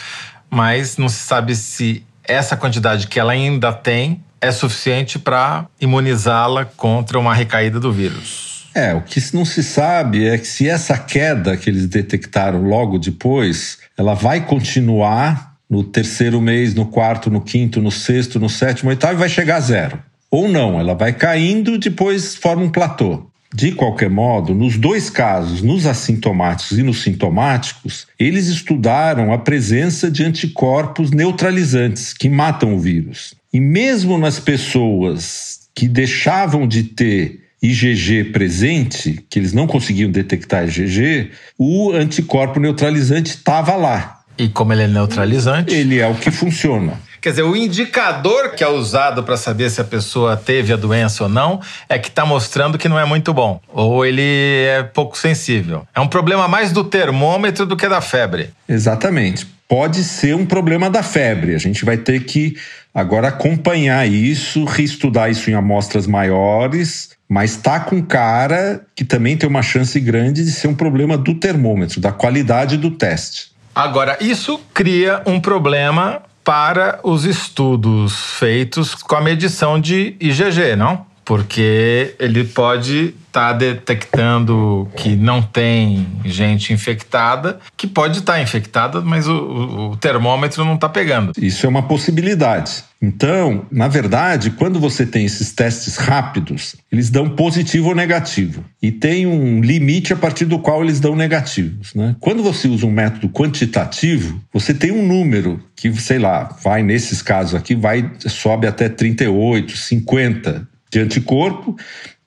mas 0.50 0.98
não 0.98 1.10
se 1.10 1.20
sabe 1.20 1.56
se 1.56 2.04
essa 2.24 2.58
quantidade 2.58 3.08
que 3.08 3.20
ela 3.20 3.34
ainda 3.34 3.72
tem 3.72 4.24
é 4.42 4.52
suficiente 4.52 5.18
para 5.20 5.66
imunizá-la 5.80 6.66
contra 6.66 7.20
uma 7.20 7.34
recaída 7.34 7.80
do 7.80 7.92
vírus. 7.92 8.68
É, 8.76 8.94
o 8.94 9.02
que 9.02 9.20
não 9.34 9.44
se 9.44 9.64
sabe 9.64 10.28
é 10.28 10.38
que 10.38 10.48
se 10.48 10.70
essa 10.70 10.98
queda 10.98 11.58
que 11.58 11.70
eles 11.70 11.88
detectaram 11.88 12.62
logo 12.62 13.00
depois, 13.00 13.80
ela 13.98 14.14
vai 14.14 14.46
continuar 14.46 15.56
no 15.70 15.84
terceiro 15.84 16.40
mês, 16.40 16.76
no 16.76 16.86
quarto, 16.86 17.30
no 17.30 17.42
quinto, 17.42 17.82
no 17.82 17.92
sexto, 17.92 18.40
no 18.40 18.50
sétimo, 18.50 18.90
oitavo 18.90 19.14
e 19.14 19.18
vai 19.18 19.30
chegar 19.30 19.58
a 19.58 19.62
zero. 19.62 20.00
Ou 20.30 20.48
não, 20.48 20.80
ela 20.80 20.94
vai 20.94 21.14
caindo, 21.14 21.78
depois 21.78 22.36
forma 22.36 22.64
um 22.64 22.70
platô. 22.70 23.28
De 23.54 23.72
qualquer 23.72 24.10
modo, 24.10 24.54
nos 24.54 24.78
dois 24.78 25.10
casos, 25.10 25.62
nos 25.62 25.86
assintomáticos 25.86 26.78
e 26.78 26.84
nos 26.84 27.02
sintomáticos, 27.02 28.06
eles 28.20 28.48
estudaram 28.48 29.32
a 29.32 29.38
presença 29.38 30.12
de 30.12 30.24
anticorpos 30.24 31.12
neutralizantes 31.12 32.14
que 32.14 32.28
matam 32.28 32.76
o 32.76 32.80
vírus. 32.80 33.34
E 33.54 33.60
mesmo 33.60 34.18
nas 34.18 34.40
pessoas 34.40 35.70
que 35.74 35.88
deixavam 35.88 36.68
de 36.68 36.84
ter 36.84 37.48
IgG 37.62 38.26
presente, 38.26 39.24
que 39.30 39.40
eles 39.40 39.54
não 39.54 39.66
conseguiam 39.66 40.12
detectar 40.12 40.66
IgG, 40.66 41.32
o 41.58 41.92
anticorpo 41.92 42.60
neutralizante 42.60 43.32
estava 43.32 43.76
lá. 43.76 44.22
E 44.38 44.48
como 44.48 44.74
ele 44.74 44.84
é 44.84 44.88
neutralizante? 44.88 45.74
Ele 45.74 46.00
é 46.00 46.08
o 46.08 46.16
que 46.16 46.30
funciona. 46.30 47.00
Quer 47.20 47.32
dizer, 47.32 47.44
o 47.44 47.56
indicador 47.56 48.52
que 48.52 48.64
é 48.64 48.70
usado 48.70 49.24
para 49.24 49.36
saber 49.36 49.72
se 49.72 49.82
a 49.82 49.84
pessoa 49.84 50.38
teve 50.38 50.72
a 50.72 50.76
doença 50.76 51.24
ou 51.24 51.30
não 51.30 51.60
é 51.90 51.98
que 51.98 52.10
está 52.10 52.26
mostrando 52.26 52.78
que 52.78 52.88
não 52.88 53.00
é 53.00 53.06
muito 53.06 53.34
bom. 53.34 53.60
Ou 53.74 54.06
ele 54.06 54.22
é 54.22 54.84
pouco 54.84 55.18
sensível. 55.18 55.88
É 55.96 56.00
um 56.00 56.08
problema 56.08 56.48
mais 56.48 56.72
do 56.72 56.84
termômetro 56.84 57.66
do 57.66 57.76
que 57.76 57.90
da 57.90 58.02
febre. 58.02 58.52
Exatamente. 58.70 59.48
Pode 59.68 60.04
ser 60.04 60.36
um 60.36 60.46
problema 60.46 60.90
da 60.90 61.02
febre. 61.02 61.56
A 61.56 61.58
gente 61.58 61.84
vai 61.84 61.98
ter 61.98 62.24
que 62.24 62.56
agora 62.94 63.28
acompanhar 63.28 64.08
isso, 64.08 64.66
reestudar 64.66 65.30
isso 65.30 65.50
em 65.50 65.54
amostras 65.54 66.08
maiores, 66.08 67.12
mas 67.30 67.52
está 67.52 67.80
com 67.80 68.02
cara 68.02 68.86
que 68.96 69.04
também 69.04 69.38
tem 69.38 69.50
uma 69.50 69.62
chance 69.62 70.00
grande 70.00 70.44
de 70.44 70.52
ser 70.52 70.68
um 70.68 70.76
problema 70.76 71.18
do 71.18 71.36
termômetro, 71.36 72.00
da 72.00 72.12
qualidade 72.12 72.78
do 72.78 72.92
teste. 72.92 73.52
Agora, 73.76 74.18
isso 74.20 74.60
cria 74.74 75.22
um 75.26 75.40
problema 75.40 76.24
para 76.44 77.00
os 77.04 77.26
estudos 77.26 78.16
feitos 78.40 78.96
com 78.96 79.16
a 79.16 79.22
medição 79.22 79.80
de 79.80 80.16
IgG, 80.20 80.76
não? 80.76 81.06
Porque 81.28 82.16
ele 82.20 82.46
pode 82.46 83.14
estar 83.28 83.38
está 83.38 83.54
detectando 83.54 84.90
que 84.96 85.16
não 85.16 85.42
tem 85.42 86.08
gente 86.26 86.74
infectada, 86.74 87.60
que 87.78 87.86
pode 87.86 88.20
estar 88.20 88.34
tá 88.34 88.42
infectada, 88.42 89.00
mas 89.00 89.28
o, 89.28 89.92
o 89.92 89.98
termômetro 89.98 90.66
não 90.66 90.74
está 90.74 90.90
pegando. 90.90 91.34
Isso 91.38 91.66
é 91.66 91.70
uma 91.70 91.84
possibilidade. 91.84 92.84
Então, 93.00 93.68
na 93.72 93.88
verdade, 93.88 94.50
quando 94.50 94.80
você 94.80 95.06
tem 95.06 95.24
esses 95.24 95.52
testes 95.52 95.98
rápidos, 95.98 96.76
eles 96.92 97.12
dão 97.12 97.30
positivo 97.30 97.90
ou 97.90 97.96
negativo. 97.96 98.66
E 98.82 98.92
tem 98.92 99.28
um 99.28 99.62
limite 99.62 100.14
a 100.14 100.16
partir 100.16 100.46
do 100.46 100.58
qual 100.58 100.84
eles 100.84 101.00
dão 101.00 101.16
negativos. 101.16 101.94
Né? 101.94 102.16
Quando 102.20 102.42
você 102.42 102.68
usa 102.68 102.88
um 102.88 102.92
método 102.92 103.30
quantitativo, 103.30 104.42
você 104.52 104.74
tem 104.74 104.92
um 104.92 105.06
número 105.06 105.60
que, 105.76 105.94
sei 105.94 106.18
lá, 106.18 106.58
vai 106.64 106.82
nesses 106.82 107.22
casos 107.22 107.54
aqui, 107.54 107.76
vai 107.76 108.10
sobe 108.26 108.66
até 108.66 108.90
38, 108.90 109.78
50 109.78 110.77
de 110.92 111.00
anticorpo 111.00 111.76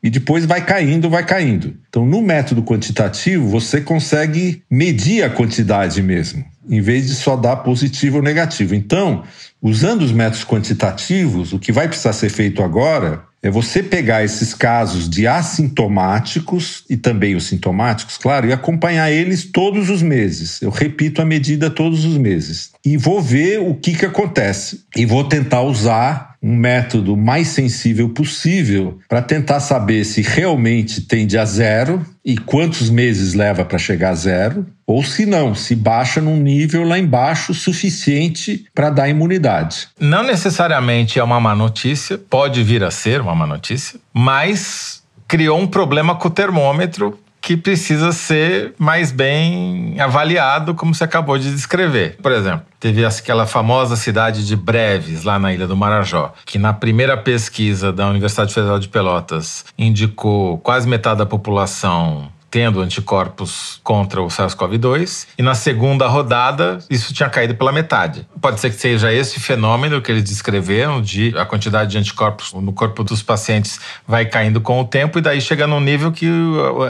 e 0.03 0.09
depois 0.09 0.47
vai 0.47 0.65
caindo, 0.65 1.11
vai 1.11 1.25
caindo. 1.25 1.77
Então, 1.89 2.07
no 2.07 2.23
método 2.23 2.63
quantitativo, 2.63 3.49
você 3.49 3.81
consegue 3.81 4.63
medir 4.71 5.23
a 5.23 5.31
quantidade 5.31 6.03
mesmo, 6.03 6.45
em 6.69 6.81
vez 6.81 7.07
de 7.07 7.15
só 7.15 7.37
dar 7.37 7.57
positivo 7.57 8.17
ou 8.17 8.23
negativo. 8.23 8.75
Então, 8.75 9.23
usando 9.61 10.03
os 10.03 10.13
métodos 10.13 10.45
quantitativos, 10.45 11.53
o 11.53 11.59
que 11.59 11.73
vai 11.73 11.87
precisar 11.87 12.15
ser 12.15 12.31
feito 12.31 12.63
agora 12.63 13.25
é 13.43 13.51
você 13.51 13.83
pegar 13.83 14.23
esses 14.23 14.53
casos 14.53 15.09
de 15.09 15.27
assintomáticos 15.27 16.85
e 16.91 16.97
também 16.97 17.35
os 17.35 17.45
sintomáticos, 17.45 18.19
claro, 18.19 18.47
e 18.47 18.53
acompanhar 18.53 19.11
eles 19.11 19.45
todos 19.45 19.89
os 19.89 20.03
meses. 20.03 20.61
Eu 20.61 20.71
repito 20.71 21.23
a 21.23 21.25
medida 21.25 21.71
todos 21.71 22.05
os 22.05 22.19
meses. 22.19 22.71
E 22.85 22.99
vou 22.99 23.21
ver 23.21 23.59
o 23.61 23.75
que, 23.75 23.95
que 23.95 24.05
acontece. 24.05 24.85
E 24.95 25.07
vou 25.07 25.25
tentar 25.25 25.63
usar 25.63 26.30
um 26.43 26.57
método 26.57 27.17
mais 27.17 27.49
sensível 27.49 28.09
possível 28.09 28.99
para 29.09 29.21
tentar 29.21 29.61
saber 29.61 30.05
se 30.05 30.23
realmente 30.23 31.03
tende 31.03 31.37
a 31.37 31.45
zero 31.45 32.05
e 32.25 32.37
quantos 32.39 32.89
meses 32.89 33.35
leva 33.35 33.65
para 33.65 33.79
chegar 33.79 34.11
a 34.11 34.15
zero, 34.15 34.67
ou 34.87 35.03
se 35.03 35.27
não, 35.27 35.55
se 35.55 35.75
baixa 35.75 36.21
num 36.21 36.37
nível 36.37 36.85
lá 36.85 36.99
embaixo 36.99 37.53
suficiente 37.53 38.67
para 38.75 38.91
dar 38.91 39.09
imunidade. 39.09 39.89
Não 39.99 40.23
necessariamente 40.23 41.19
é 41.19 41.23
uma 41.23 41.41
má 41.41 41.55
notícia, 41.55 42.19
pode 42.19 42.63
vir 42.63 42.83
a 42.85 42.91
ser 42.91 43.21
uma 43.21 43.35
má 43.35 43.47
notícia, 43.47 44.01
mas 44.13 45.03
criou 45.29 45.61
um 45.61 45.67
problema 45.67 46.15
com 46.15 46.29
o 46.29 46.31
termômetro 46.31 47.19
que 47.51 47.57
precisa 47.57 48.13
ser 48.13 48.75
mais 48.79 49.11
bem 49.11 50.01
avaliado, 50.01 50.73
como 50.73 50.95
você 50.95 51.03
acabou 51.03 51.37
de 51.37 51.51
descrever. 51.51 52.17
Por 52.23 52.31
exemplo, 52.31 52.65
teve 52.79 53.05
aquela 53.05 53.45
famosa 53.45 53.97
cidade 53.97 54.47
de 54.47 54.55
Breves, 54.55 55.25
lá 55.25 55.37
na 55.37 55.53
Ilha 55.53 55.67
do 55.67 55.77
Marajó, 55.77 56.33
que 56.47 56.61
na 56.61 56.73
primeira 56.73 57.17
pesquisa 57.17 57.93
da 57.93 58.09
Universidade 58.09 58.55
Federal 58.55 58.79
de 58.79 58.89
Pelotas 58.89 59.65
indicou 59.77 60.59
quase 60.59 60.87
metade 60.87 61.19
da 61.19 61.27
população 61.27 62.31
tendo 62.51 62.81
anticorpos 62.81 63.81
contra 63.85 64.21
o 64.21 64.27
SARS-CoV-2, 64.27 65.27
e 65.39 65.43
na 65.43 65.55
segunda 65.55 66.09
rodada 66.09 66.79
isso 66.91 67.15
tinha 67.15 67.29
caído 67.29 67.55
pela 67.55 67.73
metade. 67.73 68.27
Pode 68.41 68.61
ser 68.61 68.71
que 68.71 68.77
seja 68.77 69.13
esse 69.13 69.39
fenômeno 69.39 70.01
que 70.03 70.11
eles 70.11 70.25
descreveram, 70.25 71.01
de 71.01 71.33
a 71.37 71.45
quantidade 71.45 71.91
de 71.91 71.99
anticorpos 71.99 72.53
no 72.53 72.73
corpo 72.73 73.05
dos 73.05 73.23
pacientes 73.23 73.79
vai 74.07 74.27
caindo 74.27 74.61
com 74.61 74.81
o 74.81 74.85
tempo, 74.85 75.19
e 75.19 75.23
daí 75.23 75.41
chega 75.41 75.67
num 75.67 75.81
nível 75.81 76.11
que 76.11 76.27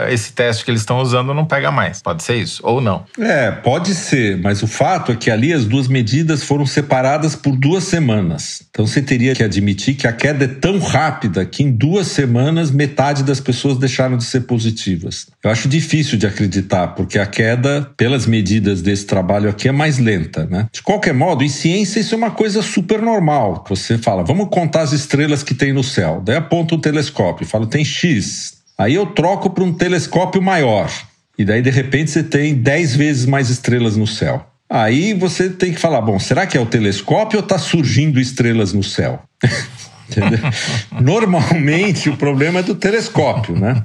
esse 0.09 0.33
teste 0.33 0.65
que 0.65 0.71
eles 0.71 0.81
estão 0.81 0.99
usando 0.99 1.33
não 1.33 1.45
pega 1.45 1.71
mais. 1.71 2.01
Pode 2.01 2.23
ser 2.23 2.35
isso, 2.35 2.61
ou 2.63 2.81
não? 2.81 3.05
É, 3.19 3.51
pode 3.51 3.93
ser, 3.93 4.37
mas 4.37 4.63
o 4.63 4.67
fato 4.67 5.11
é 5.11 5.15
que 5.15 5.29
ali 5.29 5.53
as 5.53 5.65
duas 5.65 5.87
medidas 5.87 6.43
foram 6.43 6.65
separadas 6.65 7.35
por 7.35 7.55
duas 7.55 7.83
semanas. 7.83 8.63
Então 8.69 8.87
você 8.87 9.01
teria 9.01 9.35
que 9.35 9.43
admitir 9.43 9.95
que 9.95 10.07
a 10.07 10.13
queda 10.13 10.45
é 10.45 10.47
tão 10.47 10.79
rápida 10.79 11.45
que 11.45 11.63
em 11.63 11.71
duas 11.71 12.07
semanas 12.07 12.71
metade 12.71 13.23
das 13.23 13.39
pessoas 13.39 13.77
deixaram 13.77 14.17
de 14.17 14.23
ser 14.23 14.41
positivas. 14.41 15.27
Eu 15.43 15.50
eu 15.51 15.53
acho 15.53 15.67
difícil 15.67 16.17
de 16.17 16.25
acreditar, 16.25 16.87
porque 16.89 17.19
a 17.19 17.25
queda, 17.25 17.91
pelas 17.97 18.25
medidas 18.25 18.81
desse 18.81 19.05
trabalho 19.05 19.49
aqui, 19.49 19.67
é 19.67 19.71
mais 19.71 19.97
lenta, 19.97 20.45
né? 20.45 20.69
De 20.71 20.81
qualquer 20.81 21.13
modo, 21.13 21.43
em 21.43 21.49
ciência 21.49 21.99
isso 21.99 22.15
é 22.15 22.17
uma 22.17 22.31
coisa 22.31 22.61
super 22.61 23.01
normal. 23.01 23.65
Você 23.67 23.97
fala, 23.97 24.23
vamos 24.23 24.47
contar 24.49 24.83
as 24.83 24.93
estrelas 24.93 25.43
que 25.43 25.53
tem 25.53 25.73
no 25.73 25.83
céu. 25.83 26.21
Daí 26.23 26.37
aponta 26.37 26.73
um 26.73 26.79
telescópio, 26.79 27.45
fala, 27.45 27.67
tem 27.67 27.83
X. 27.83 28.61
Aí 28.77 28.95
eu 28.95 29.05
troco 29.05 29.49
para 29.49 29.63
um 29.65 29.73
telescópio 29.73 30.41
maior. 30.41 30.89
E 31.37 31.43
daí, 31.43 31.61
de 31.61 31.69
repente, 31.69 32.11
você 32.11 32.23
tem 32.23 32.55
10 32.55 32.95
vezes 32.95 33.25
mais 33.25 33.49
estrelas 33.49 33.97
no 33.97 34.07
céu. 34.07 34.45
Aí 34.69 35.13
você 35.13 35.49
tem 35.49 35.73
que 35.73 35.79
falar, 35.81 35.99
bom, 35.99 36.17
será 36.17 36.47
que 36.47 36.57
é 36.57 36.61
o 36.61 36.65
telescópio 36.65 37.39
ou 37.39 37.43
está 37.43 37.57
surgindo 37.57 38.21
estrelas 38.21 38.71
no 38.71 38.83
céu? 38.83 39.21
Normalmente 40.99 42.09
o 42.09 42.17
problema 42.17 42.59
é 42.59 42.63
do 42.63 42.75
telescópio, 42.75 43.57
né? 43.57 43.83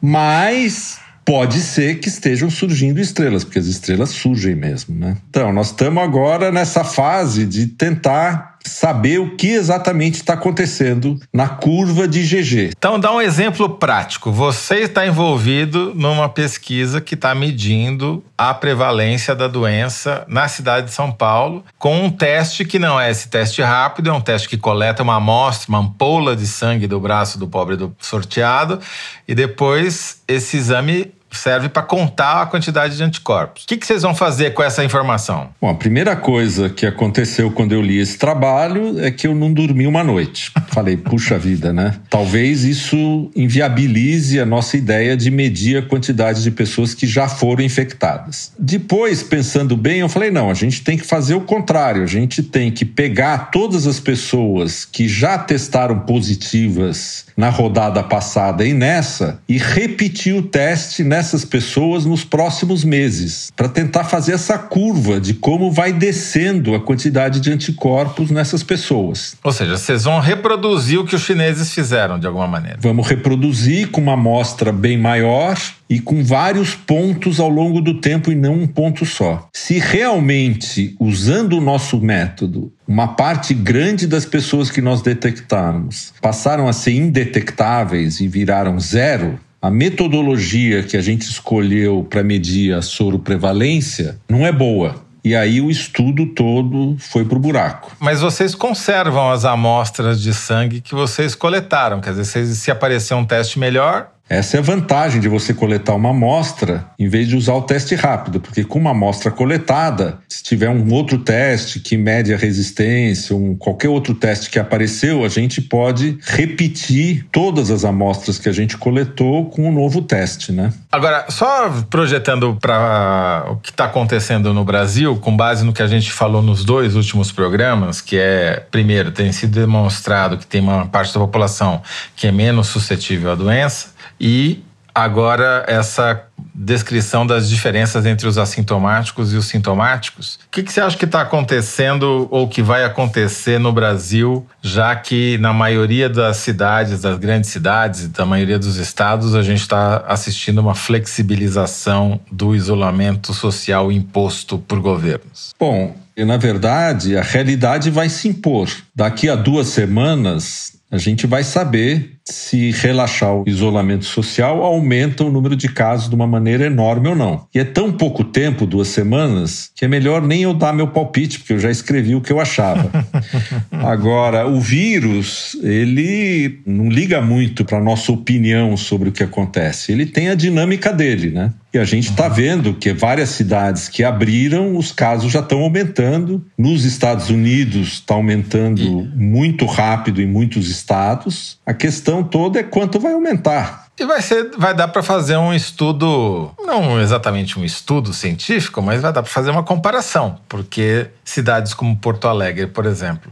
Mas 0.00 0.98
pode 1.24 1.60
ser 1.60 2.00
que 2.00 2.08
estejam 2.08 2.48
surgindo 2.48 3.00
estrelas, 3.00 3.44
porque 3.44 3.58
as 3.58 3.66
estrelas 3.66 4.10
surgem 4.10 4.54
mesmo, 4.54 4.96
né? 4.96 5.16
Então, 5.28 5.52
nós 5.52 5.66
estamos 5.66 6.02
agora 6.02 6.50
nessa 6.50 6.82
fase 6.82 7.44
de 7.44 7.66
tentar 7.66 8.57
saber 8.64 9.18
o 9.18 9.36
que 9.36 9.48
exatamente 9.48 10.16
está 10.16 10.34
acontecendo 10.34 11.18
na 11.32 11.48
curva 11.48 12.06
de 12.06 12.22
GG. 12.22 12.70
Então, 12.76 12.98
dá 12.98 13.12
um 13.12 13.20
exemplo 13.20 13.68
prático. 13.68 14.30
Você 14.30 14.80
está 14.80 15.06
envolvido 15.06 15.92
numa 15.94 16.28
pesquisa 16.28 17.00
que 17.00 17.14
está 17.14 17.34
medindo 17.34 18.22
a 18.36 18.54
prevalência 18.54 19.34
da 19.34 19.48
doença 19.48 20.24
na 20.28 20.46
cidade 20.46 20.86
de 20.86 20.92
São 20.92 21.10
Paulo, 21.10 21.64
com 21.76 22.04
um 22.04 22.10
teste 22.10 22.64
que 22.64 22.78
não 22.78 23.00
é 23.00 23.10
esse 23.10 23.28
teste 23.28 23.60
rápido, 23.62 24.10
é 24.10 24.12
um 24.12 24.20
teste 24.20 24.48
que 24.48 24.56
coleta 24.56 25.02
uma 25.02 25.16
amostra, 25.16 25.68
uma 25.68 25.80
ampola 25.80 26.36
de 26.36 26.46
sangue 26.46 26.86
do 26.86 27.00
braço 27.00 27.38
do 27.38 27.48
pobre 27.48 27.76
do 27.76 27.94
sorteado, 27.98 28.80
e 29.26 29.34
depois 29.34 30.22
esse 30.28 30.56
exame 30.56 31.12
serve 31.30 31.68
para 31.68 31.82
contar 31.82 32.42
a 32.42 32.46
quantidade 32.46 32.96
de 32.96 33.02
anticorpos. 33.02 33.64
O 33.64 33.66
que, 33.66 33.76
que, 33.76 33.86
vocês 33.86 34.02
vão 34.02 34.14
fazer 34.14 34.54
com 34.54 34.62
essa 34.62 34.84
informação? 34.84 35.50
Bom, 35.60 35.68
a 35.68 35.74
primeira 35.74 36.16
coisa 36.16 36.68
que 36.68 36.86
aconteceu 36.86 37.50
quando 37.50 37.72
eu 37.72 37.82
li 37.82 37.98
esse 37.98 38.18
trabalho 38.18 38.98
é 39.00 39.10
que 39.10 39.26
eu 39.26 39.34
não 39.34 39.52
dormi 39.52 39.86
uma 39.86 40.02
noite. 40.02 40.52
Falei, 40.68 40.96
puxa 40.96 41.38
vida, 41.38 41.72
né? 41.72 41.96
Talvez 42.08 42.64
isso 42.64 43.30
inviabilize 43.34 44.40
a 44.40 44.46
nossa 44.46 44.76
ideia 44.76 45.16
de 45.16 45.30
medir 45.30 45.78
a 45.78 45.82
quantidade 45.82 46.42
de 46.42 46.50
pessoas 46.50 46.94
que 46.94 47.06
já 47.06 47.28
foram 47.28 47.62
infectadas. 47.62 48.52
Depois, 48.58 49.22
pensando 49.22 49.76
bem, 49.76 50.00
eu 50.00 50.08
falei, 50.08 50.30
não, 50.30 50.50
a 50.50 50.54
gente 50.54 50.82
tem 50.82 50.96
que 50.96 51.06
fazer 51.06 51.34
o 51.34 51.40
contrário. 51.40 52.02
A 52.02 52.06
gente 52.06 52.42
tem 52.42 52.70
que 52.70 52.84
pegar 52.84 53.50
todas 53.50 53.86
as 53.86 54.00
pessoas 54.00 54.84
que 54.84 55.08
já 55.08 55.38
testaram 55.38 56.00
positivas 56.00 57.26
na 57.36 57.50
rodada 57.50 58.02
passada 58.02 58.64
e 58.64 58.74
nessa 58.74 59.40
e 59.48 59.58
repetir 59.58 60.34
o 60.34 60.42
teste 60.42 61.04
nessas 61.18 61.44
pessoas 61.44 62.04
nos 62.04 62.22
próximos 62.22 62.84
meses, 62.84 63.50
para 63.56 63.68
tentar 63.68 64.04
fazer 64.04 64.34
essa 64.34 64.56
curva 64.56 65.20
de 65.20 65.34
como 65.34 65.68
vai 65.68 65.92
descendo 65.92 66.76
a 66.76 66.80
quantidade 66.80 67.40
de 67.40 67.50
anticorpos 67.50 68.30
nessas 68.30 68.62
pessoas. 68.62 69.36
Ou 69.42 69.50
seja, 69.50 69.76
vocês 69.76 70.04
vão 70.04 70.20
reproduzir 70.20 71.00
o 71.00 71.04
que 71.04 71.16
os 71.16 71.22
chineses 71.22 71.74
fizeram 71.74 72.20
de 72.20 72.26
alguma 72.28 72.46
maneira. 72.46 72.78
Vamos 72.80 73.08
reproduzir 73.08 73.88
com 73.88 74.00
uma 74.00 74.12
amostra 74.12 74.70
bem 74.70 74.96
maior 74.96 75.58
e 75.90 75.98
com 75.98 76.22
vários 76.22 76.76
pontos 76.76 77.40
ao 77.40 77.48
longo 77.48 77.80
do 77.80 77.94
tempo 77.94 78.30
e 78.30 78.36
não 78.36 78.54
um 78.54 78.66
ponto 78.68 79.04
só. 79.04 79.48
Se 79.52 79.80
realmente, 79.80 80.94
usando 81.00 81.54
o 81.54 81.60
nosso 81.60 82.00
método, 82.00 82.72
uma 82.86 83.08
parte 83.08 83.52
grande 83.54 84.06
das 84.06 84.24
pessoas 84.24 84.70
que 84.70 84.80
nós 84.80 85.02
detectarmos 85.02 86.12
passaram 86.22 86.68
a 86.68 86.72
ser 86.72 86.92
indetectáveis 86.92 88.20
e 88.20 88.28
viraram 88.28 88.78
zero, 88.78 89.38
a 89.60 89.70
metodologia 89.70 90.82
que 90.82 90.96
a 90.96 91.00
gente 91.00 91.22
escolheu 91.22 92.06
para 92.08 92.22
medir 92.22 92.74
a 92.74 92.82
soroprevalência 92.82 94.18
não 94.28 94.46
é 94.46 94.52
boa. 94.52 95.08
E 95.24 95.34
aí 95.34 95.60
o 95.60 95.70
estudo 95.70 96.26
todo 96.26 96.96
foi 96.98 97.24
para 97.24 97.36
o 97.36 97.40
buraco. 97.40 97.92
Mas 97.98 98.20
vocês 98.20 98.54
conservam 98.54 99.30
as 99.30 99.44
amostras 99.44 100.22
de 100.22 100.32
sangue 100.32 100.80
que 100.80 100.94
vocês 100.94 101.34
coletaram. 101.34 102.00
Quer 102.00 102.14
dizer, 102.14 102.46
se 102.46 102.70
aparecer 102.70 103.14
um 103.14 103.24
teste 103.24 103.58
melhor, 103.58 104.10
essa 104.28 104.56
é 104.56 104.60
a 104.60 104.62
vantagem 104.62 105.20
de 105.20 105.28
você 105.28 105.54
coletar 105.54 105.94
uma 105.94 106.10
amostra 106.10 106.84
em 106.98 107.08
vez 107.08 107.28
de 107.28 107.36
usar 107.36 107.54
o 107.54 107.62
teste 107.62 107.94
rápido, 107.94 108.40
porque 108.40 108.62
com 108.62 108.78
uma 108.78 108.90
amostra 108.90 109.30
coletada, 109.30 110.18
se 110.28 110.42
tiver 110.42 110.68
um 110.68 110.92
outro 110.92 111.18
teste 111.18 111.80
que 111.80 111.96
mede 111.96 112.34
a 112.34 112.36
resistência, 112.36 113.34
um, 113.34 113.54
qualquer 113.54 113.88
outro 113.88 114.14
teste 114.14 114.50
que 114.50 114.58
apareceu, 114.58 115.24
a 115.24 115.28
gente 115.28 115.62
pode 115.62 116.18
repetir 116.22 117.26
todas 117.32 117.70
as 117.70 117.84
amostras 117.84 118.38
que 118.38 118.48
a 118.48 118.52
gente 118.52 118.76
coletou 118.76 119.46
com 119.46 119.68
um 119.68 119.72
novo 119.72 120.02
teste, 120.02 120.52
né? 120.52 120.72
Agora, 120.92 121.26
só 121.30 121.70
projetando 121.88 122.56
para 122.60 123.46
o 123.50 123.56
que 123.56 123.70
está 123.70 123.84
acontecendo 123.84 124.52
no 124.52 124.64
Brasil, 124.64 125.16
com 125.16 125.36
base 125.36 125.64
no 125.64 125.72
que 125.72 125.82
a 125.82 125.86
gente 125.86 126.12
falou 126.12 126.42
nos 126.42 126.64
dois 126.64 126.94
últimos 126.94 127.32
programas, 127.32 128.00
que 128.00 128.18
é, 128.18 128.62
primeiro, 128.70 129.10
tem 129.10 129.32
sido 129.32 129.58
demonstrado 129.58 130.36
que 130.36 130.46
tem 130.46 130.60
uma 130.60 130.86
parte 130.86 131.14
da 131.14 131.20
população 131.20 131.82
que 132.16 132.26
é 132.26 132.32
menos 132.32 132.68
suscetível 132.68 133.32
à 133.32 133.34
doença, 133.34 133.97
e 134.20 134.62
agora 134.94 135.64
essa 135.68 136.24
descrição 136.54 137.24
das 137.24 137.48
diferenças 137.48 138.04
entre 138.04 138.26
os 138.26 138.36
assintomáticos 138.36 139.32
e 139.32 139.36
os 139.36 139.46
sintomáticos. 139.46 140.40
O 140.46 140.50
que, 140.50 140.62
que 140.62 140.72
você 140.72 140.80
acha 140.80 140.96
que 140.96 141.04
está 141.04 141.20
acontecendo 141.20 142.26
ou 142.32 142.48
que 142.48 142.60
vai 142.60 142.84
acontecer 142.84 143.60
no 143.60 143.72
Brasil, 143.72 144.44
já 144.60 144.96
que 144.96 145.38
na 145.38 145.52
maioria 145.52 146.08
das 146.08 146.38
cidades, 146.38 147.00
das 147.00 147.16
grandes 147.16 147.50
cidades 147.50 148.08
da 148.08 148.26
maioria 148.26 148.58
dos 148.58 148.76
estados, 148.76 149.36
a 149.36 149.42
gente 149.42 149.60
está 149.60 149.98
assistindo 150.08 150.58
uma 150.58 150.74
flexibilização 150.74 152.20
do 152.30 152.56
isolamento 152.56 153.32
social 153.32 153.92
imposto 153.92 154.58
por 154.58 154.80
governos? 154.80 155.54
Bom, 155.58 155.94
na 156.16 156.36
verdade, 156.36 157.16
a 157.16 157.22
realidade 157.22 157.90
vai 157.90 158.08
se 158.08 158.26
impor. 158.26 158.68
Daqui 158.92 159.28
a 159.28 159.36
duas 159.36 159.68
semanas, 159.68 160.72
a 160.90 160.96
gente 160.96 161.26
vai 161.26 161.44
saber 161.44 162.18
se 162.24 162.70
relaxar 162.72 163.34
o 163.34 163.44
isolamento 163.46 164.04
social 164.04 164.62
aumenta 164.62 165.24
o 165.24 165.30
número 165.30 165.56
de 165.56 165.68
casos 165.68 166.08
de 166.08 166.14
uma 166.14 166.26
maneira 166.26 166.66
enorme 166.66 167.08
ou 167.08 167.14
não. 167.14 167.46
E 167.54 167.58
é 167.58 167.64
tão 167.64 167.92
pouco 167.92 168.24
tempo, 168.24 168.66
duas 168.66 168.88
semanas, 168.88 169.70
que 169.74 169.84
é 169.84 169.88
melhor 169.88 170.22
nem 170.22 170.42
eu 170.42 170.54
dar 170.54 170.72
meu 170.72 170.88
palpite, 170.88 171.38
porque 171.38 171.54
eu 171.54 171.58
já 171.58 171.70
escrevi 171.70 172.14
o 172.14 172.20
que 172.20 172.32
eu 172.32 172.40
achava. 172.40 172.90
Agora, 173.70 174.46
o 174.46 174.60
vírus, 174.60 175.56
ele 175.62 176.60
não 176.66 176.88
liga 176.88 177.20
muito 177.20 177.64
para 177.64 177.80
nossa 177.80 178.12
opinião 178.12 178.76
sobre 178.76 179.08
o 179.08 179.12
que 179.12 179.22
acontece. 179.22 179.92
Ele 179.92 180.06
tem 180.06 180.28
a 180.28 180.34
dinâmica 180.34 180.92
dele, 180.92 181.30
né? 181.30 181.52
E 181.78 181.80
a 181.80 181.84
gente 181.84 182.10
está 182.10 182.28
vendo 182.28 182.74
que 182.74 182.92
várias 182.92 183.28
cidades 183.28 183.88
que 183.88 184.02
abriram, 184.02 184.76
os 184.76 184.90
casos 184.90 185.30
já 185.30 185.38
estão 185.38 185.60
aumentando. 185.60 186.44
Nos 186.58 186.84
Estados 186.84 187.30
Unidos 187.30 187.92
está 187.94 188.14
aumentando 188.14 189.08
muito 189.14 189.64
rápido 189.64 190.20
em 190.20 190.26
muitos 190.26 190.68
estados. 190.68 191.56
A 191.64 191.72
questão 191.72 192.08
questão 192.08 192.24
toda 192.24 192.58
é 192.58 192.62
quanto 192.62 192.98
vai 192.98 193.12
aumentar. 193.12 193.88
E 193.98 194.04
vai 194.04 194.22
ser, 194.22 194.50
vai 194.56 194.74
dar 194.74 194.88
para 194.88 195.02
fazer 195.02 195.36
um 195.36 195.52
estudo, 195.52 196.52
não 196.58 197.00
exatamente 197.00 197.58
um 197.58 197.64
estudo 197.64 198.12
científico, 198.12 198.80
mas 198.80 199.02
vai 199.02 199.12
dar 199.12 199.22
para 199.22 199.30
fazer 199.30 199.50
uma 199.50 199.64
comparação, 199.64 200.38
porque 200.48 201.08
cidades 201.24 201.74
como 201.74 201.96
Porto 201.96 202.28
Alegre, 202.28 202.68
por 202.68 202.86
exemplo, 202.86 203.30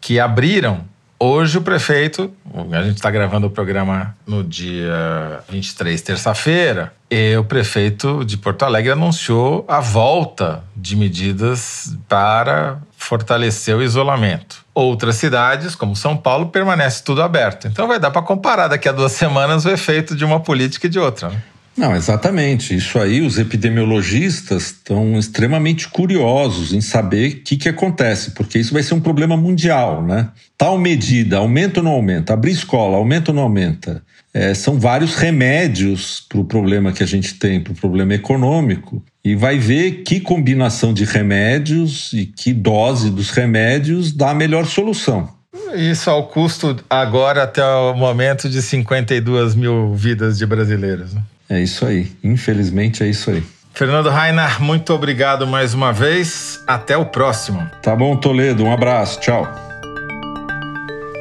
que 0.00 0.20
abriram 0.20 0.84
Hoje 1.20 1.58
o 1.58 1.62
prefeito, 1.62 2.32
a 2.70 2.82
gente 2.82 2.96
está 2.96 3.10
gravando 3.10 3.48
o 3.48 3.50
programa 3.50 4.16
no 4.24 4.44
dia 4.44 5.40
23, 5.48 6.00
terça-feira, 6.00 6.92
e 7.10 7.36
o 7.36 7.42
prefeito 7.42 8.24
de 8.24 8.36
Porto 8.36 8.64
Alegre 8.64 8.92
anunciou 8.92 9.64
a 9.66 9.80
volta 9.80 10.62
de 10.76 10.94
medidas 10.94 11.96
para 12.08 12.78
fortalecer 12.96 13.74
o 13.74 13.82
isolamento. 13.82 14.64
Outras 14.72 15.16
cidades, 15.16 15.74
como 15.74 15.96
São 15.96 16.16
Paulo, 16.16 16.50
permanece 16.50 17.02
tudo 17.02 17.20
aberto. 17.20 17.66
Então 17.66 17.88
vai 17.88 17.98
dar 17.98 18.12
para 18.12 18.22
comparar 18.22 18.68
daqui 18.68 18.88
a 18.88 18.92
duas 18.92 19.10
semanas 19.10 19.64
o 19.64 19.70
efeito 19.70 20.14
de 20.14 20.24
uma 20.24 20.38
política 20.38 20.86
e 20.86 20.90
de 20.90 21.00
outra. 21.00 21.30
Né? 21.30 21.42
Não, 21.78 21.94
exatamente. 21.94 22.74
Isso 22.74 22.98
aí, 22.98 23.20
os 23.20 23.38
epidemiologistas 23.38 24.64
estão 24.64 25.16
extremamente 25.16 25.86
curiosos 25.88 26.72
em 26.72 26.80
saber 26.80 27.28
o 27.28 27.40
que, 27.42 27.56
que 27.56 27.68
acontece, 27.68 28.32
porque 28.32 28.58
isso 28.58 28.72
vai 28.72 28.82
ser 28.82 28.94
um 28.94 29.00
problema 29.00 29.36
mundial, 29.36 30.02
né? 30.04 30.28
Tal 30.56 30.76
medida, 30.76 31.36
aumenta 31.36 31.78
ou 31.78 31.84
não 31.84 31.92
aumenta? 31.92 32.32
Abrir 32.32 32.50
escola, 32.50 32.96
aumenta 32.96 33.30
ou 33.30 33.36
não 33.36 33.44
aumenta? 33.44 34.02
É, 34.34 34.54
são 34.54 34.76
vários 34.76 35.14
remédios 35.14 36.20
para 36.28 36.40
o 36.40 36.44
problema 36.44 36.90
que 36.90 37.04
a 37.04 37.06
gente 37.06 37.34
tem, 37.34 37.60
para 37.60 37.72
o 37.72 37.76
problema 37.76 38.12
econômico, 38.12 39.00
e 39.24 39.36
vai 39.36 39.56
ver 39.56 40.02
que 40.02 40.18
combinação 40.18 40.92
de 40.92 41.04
remédios 41.04 42.12
e 42.12 42.26
que 42.26 42.52
dose 42.52 43.08
dos 43.08 43.30
remédios 43.30 44.10
dá 44.10 44.30
a 44.30 44.34
melhor 44.34 44.66
solução. 44.66 45.28
Isso 45.76 46.10
ao 46.10 46.26
custo 46.26 46.76
agora 46.90 47.44
até 47.44 47.64
o 47.64 47.94
momento 47.94 48.48
de 48.48 48.60
52 48.60 49.54
mil 49.54 49.94
vidas 49.94 50.38
de 50.38 50.44
brasileiros. 50.44 51.14
Né? 51.14 51.22
É 51.48 51.60
isso 51.60 51.86
aí. 51.86 52.10
Infelizmente 52.22 53.02
é 53.02 53.06
isso 53.08 53.30
aí. 53.30 53.42
Fernando 53.72 54.10
Rainer, 54.10 54.60
muito 54.60 54.92
obrigado 54.92 55.46
mais 55.46 55.72
uma 55.72 55.92
vez. 55.92 56.62
Até 56.66 56.96
o 56.96 57.06
próximo. 57.06 57.70
Tá 57.82 57.94
bom, 57.94 58.16
Toledo. 58.16 58.64
Um 58.64 58.72
abraço. 58.72 59.20
Tchau. 59.20 59.46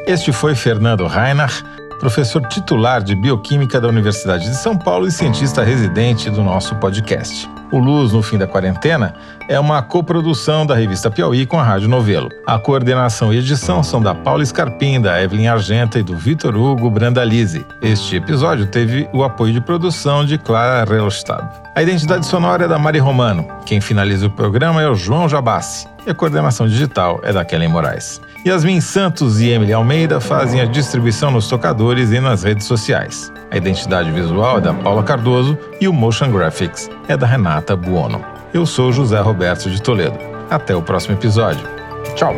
Este 0.07 0.31
foi 0.31 0.55
Fernando 0.55 1.05
Rainer, 1.05 1.51
professor 2.00 2.41
titular 2.48 3.03
de 3.03 3.13
Bioquímica 3.15 3.79
da 3.79 3.88
Universidade 3.88 4.50
de 4.50 4.55
São 4.55 4.77
Paulo 4.77 5.07
e 5.07 5.12
cientista 5.12 5.63
residente 5.63 6.29
do 6.29 6.43
nosso 6.43 6.75
podcast. 6.77 7.48
O 7.71 7.79
Luz 7.79 8.13
no 8.13 8.21
Fim 8.21 8.38
da 8.38 8.47
Quarentena 8.47 9.13
é 9.50 9.59
uma 9.59 9.81
coprodução 9.81 10.65
da 10.65 10.74
revista 10.74 11.12
Piauí 11.12 11.45
com 11.45 11.59
a 11.59 11.63
Rádio 11.63 11.89
Novelo. 11.89 12.29
A 12.45 12.57
coordenação 12.57 13.33
e 13.33 13.39
edição 13.39 13.83
são 13.83 14.01
da 14.01 14.15
Paula 14.15 14.45
Scarpim, 14.45 15.01
da 15.01 15.21
Evelyn 15.21 15.47
Argenta 15.47 15.99
e 15.99 16.03
do 16.03 16.15
Vitor 16.15 16.56
Hugo 16.56 16.89
Brandalize. 16.89 17.65
Este 17.82 18.15
episódio 18.15 18.67
teve 18.67 19.10
o 19.13 19.23
apoio 19.23 19.53
de 19.53 19.60
produção 19.60 20.25
de 20.25 20.38
Clara 20.38 20.89
Relstad. 20.89 21.43
A 21.75 21.84
identidade 21.84 22.25
sonora 22.25 22.65
é 22.65 22.67
da 22.67 22.80
Mari 22.80 22.99
Romano. 22.99 23.45
Quem 23.65 23.82
finaliza 23.82 24.27
o 24.27 24.32
programa 24.32 24.82
é 24.82 24.89
o 24.89 24.95
João 24.95 25.27
Jabassi. 25.27 25.88
E 26.06 26.10
a 26.10 26.15
coordenação 26.15 26.67
digital 26.67 27.19
é 27.21 27.34
da 27.34 27.43
Kellen 27.43 27.67
Moraes. 27.67 28.21
Yasmin 28.47 28.79
Santos 28.79 29.41
e 29.41 29.49
Emily 29.49 29.73
Almeida 29.73 30.21
fazem 30.21 30.62
a 30.62 30.65
distribuição 30.65 31.29
nos 31.29 31.49
tocadores 31.49 32.12
e 32.12 32.19
nas 32.21 32.43
redes 32.43 32.65
sociais. 32.65 33.29
A 33.51 33.57
identidade 33.57 34.10
visual 34.10 34.60
é 34.60 34.62
da 34.62 34.73
Paula 34.73 35.03
Cardoso 35.03 35.57
e 35.81 35.88
o 35.88 35.91
Motion 35.91 36.31
Graphics 36.31 36.89
é 37.10 37.17
da 37.17 37.27
Renata 37.27 37.75
Buono. 37.75 38.23
Eu 38.53 38.65
sou 38.65 38.93
José 38.93 39.19
Roberto 39.19 39.69
de 39.69 39.81
Toledo. 39.81 40.17
Até 40.49 40.73
o 40.73 40.81
próximo 40.81 41.15
episódio. 41.15 41.67
Tchau! 42.15 42.33